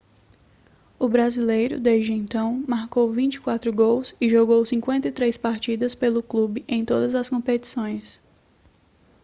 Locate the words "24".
3.11-3.71